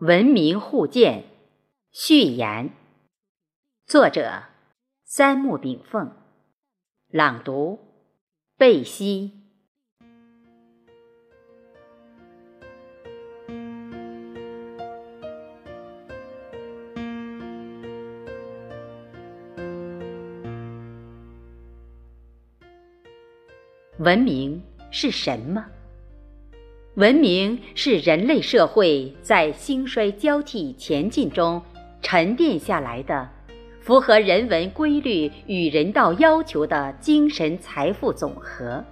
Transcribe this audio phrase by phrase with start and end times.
[0.00, 1.24] 文明互鉴
[1.90, 2.70] 序言，
[3.86, 4.42] 作者
[5.04, 6.12] 三木炳凤，
[7.08, 7.78] 朗读
[8.58, 9.32] 贝西。
[23.98, 25.70] 文明是什么？
[26.96, 31.60] 文明是人类社会在兴衰交替前进中
[32.00, 33.28] 沉淀下来的、
[33.80, 38.82] 符合人文规律与人道要求的精神财富总和。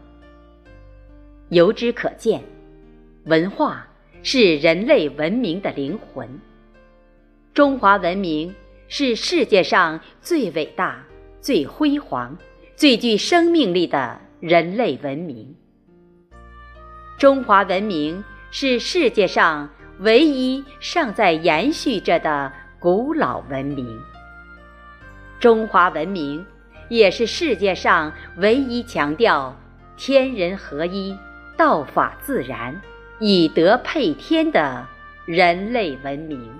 [1.48, 2.42] 由之可见，
[3.24, 3.88] 文化
[4.22, 6.28] 是人类文明的灵魂。
[7.54, 8.54] 中华文明
[8.86, 11.02] 是世界上最伟大、
[11.40, 12.36] 最辉煌、
[12.76, 15.54] 最具生命力的人类文明。
[17.16, 19.68] 中华文明是世界上
[20.00, 24.00] 唯一尚在延续着的古老文明。
[25.38, 26.44] 中华文明
[26.88, 29.56] 也是世界上唯一强调
[29.96, 31.16] 天人合一、
[31.56, 32.78] 道法自然、
[33.20, 34.84] 以德配天的
[35.24, 36.50] 人类文明。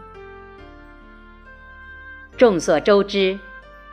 [2.37, 3.37] 众所周知，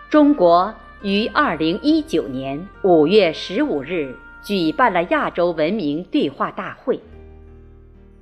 [0.10, 4.16] 中国于二零一九年五月十五日。
[4.44, 7.00] 举办了亚洲文明对话大会。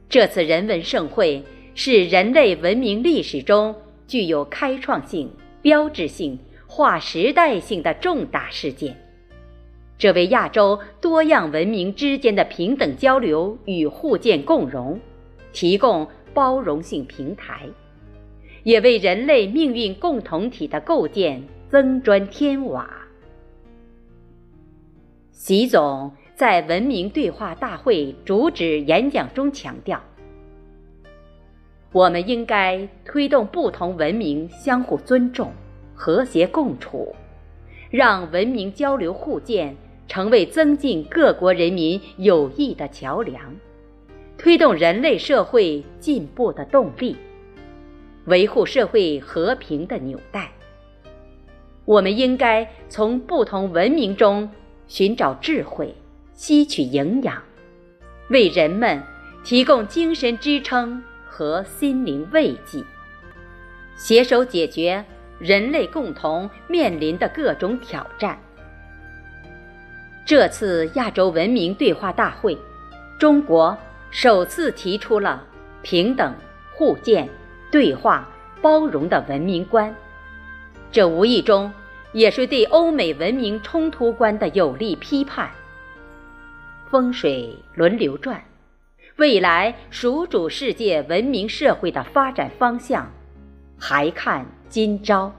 [0.10, 1.44] 这次人文盛会
[1.76, 3.76] 是人类文明历史中
[4.08, 5.32] 具有开创性、
[5.62, 8.98] 标志性、划时代性的重大事件，
[9.98, 15.00] 这为亚洲多样文明之间的平等交流与互鉴共荣
[15.54, 17.68] 提供包容性平台，
[18.64, 22.99] 也为人类命运共同体的构建增砖添瓦。
[25.40, 30.04] 习总在文明对话大会主旨演讲中强调
[31.94, 35.54] ：“我们应该推动不同文明相互尊重、
[35.96, 37.16] 和谐共处，
[37.90, 39.74] 让文明交流互鉴
[40.10, 43.42] 成为增进各国人民友谊的桥梁，
[44.38, 47.16] 推动人类社会进步的动力，
[48.26, 50.52] 维护社会和平的纽带。
[51.86, 54.52] 我们应该从不同文明中。”
[54.90, 55.96] 寻找智慧，
[56.34, 57.42] 吸取营养，
[58.30, 59.02] 为人们
[59.44, 62.84] 提供精神支撑和心灵慰藉，
[63.96, 65.06] 携手解决
[65.38, 68.38] 人类共同面临的各种挑战。
[70.26, 72.58] 这次亚洲文明对话大会，
[73.20, 73.78] 中国
[74.10, 75.46] 首次提出了
[75.84, 76.34] 平等、
[76.74, 77.30] 互鉴、
[77.72, 78.28] 对话、
[78.60, 79.96] 包容的文明观，
[80.92, 81.72] 这无意中。
[82.12, 85.50] 也是对欧美文明冲突观的有力批判。
[86.90, 88.44] 风水轮流转，
[89.18, 93.12] 未来属主世界文明社会的发展方向，
[93.78, 95.32] 还看今朝。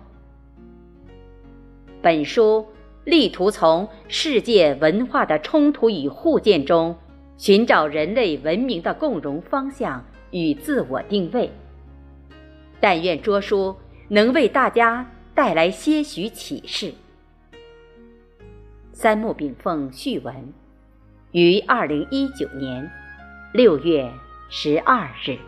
[2.01, 2.65] 本书
[3.05, 6.97] 力图从世界文化的冲突与互鉴中，
[7.37, 11.51] 寻找人类文明的共荣方向与自我定位。
[12.79, 13.77] 但愿拙书
[14.09, 15.05] 能为大家。
[15.35, 16.95] 带来些许启示。
[18.93, 20.53] 三木炳凤序文，
[21.33, 22.91] 于二零一九年
[23.55, 24.13] 六月
[24.51, 25.39] 十二日。